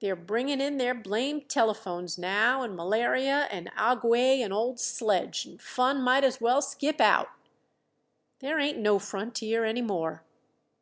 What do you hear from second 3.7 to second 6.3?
aigue and old sledge, and fun might